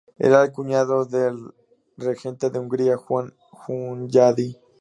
[0.17, 1.37] Era el cuñado del
[1.95, 3.35] regente de Hungría Juan
[3.67, 4.57] Hunyadi.